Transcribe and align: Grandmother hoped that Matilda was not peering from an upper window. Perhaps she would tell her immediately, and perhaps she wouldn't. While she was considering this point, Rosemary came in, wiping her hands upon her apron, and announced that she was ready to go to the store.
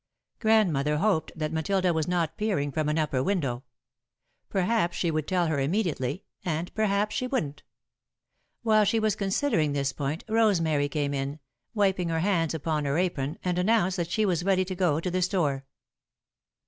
Grandmother 0.39 0.97
hoped 0.97 1.31
that 1.35 1.53
Matilda 1.53 1.93
was 1.93 2.07
not 2.07 2.35
peering 2.35 2.71
from 2.71 2.89
an 2.89 2.97
upper 2.97 3.21
window. 3.21 3.63
Perhaps 4.49 4.97
she 4.97 5.11
would 5.11 5.27
tell 5.27 5.45
her 5.45 5.59
immediately, 5.59 6.23
and 6.43 6.73
perhaps 6.73 7.13
she 7.15 7.27
wouldn't. 7.27 7.61
While 8.63 8.83
she 8.83 8.99
was 8.99 9.15
considering 9.15 9.73
this 9.73 9.93
point, 9.93 10.23
Rosemary 10.27 10.89
came 10.89 11.13
in, 11.13 11.37
wiping 11.75 12.09
her 12.09 12.21
hands 12.21 12.55
upon 12.55 12.85
her 12.85 12.97
apron, 12.97 13.37
and 13.45 13.59
announced 13.59 13.97
that 13.97 14.09
she 14.09 14.25
was 14.25 14.43
ready 14.43 14.65
to 14.65 14.75
go 14.75 14.99
to 14.99 15.11
the 15.11 15.21
store. 15.21 15.67